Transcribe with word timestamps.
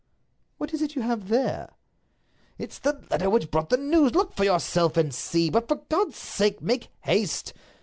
"What 0.57 0.73
is 0.73 0.81
it 0.81 0.95
you 0.95 1.03
have 1.03 1.27
there?" 1.27 1.73
"It's 2.57 2.79
the 2.79 3.03
letter 3.11 3.29
which 3.29 3.51
brought 3.51 3.69
the 3.69 3.77
news—look 3.77 4.33
for 4.33 4.43
yourself 4.43 4.97
and 4.97 5.13
see; 5.13 5.51
but, 5.51 5.67
for 5.67 5.75
God's 5.75 6.17
sake, 6.17 6.59
make 6.59 6.87
haste!" 7.01 7.53